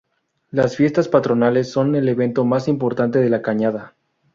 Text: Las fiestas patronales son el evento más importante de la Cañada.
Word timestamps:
Las 0.49 0.77
fiestas 0.77 1.07
patronales 1.07 1.69
son 1.71 1.93
el 1.95 2.09
evento 2.09 2.43
más 2.43 2.67
importante 2.67 3.19
de 3.19 3.29
la 3.29 3.43
Cañada. 3.43 3.93